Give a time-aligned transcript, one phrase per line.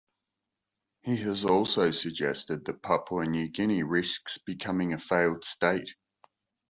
[1.03, 5.93] He has also suggested that Papua New Guinea risks becoming a failed state.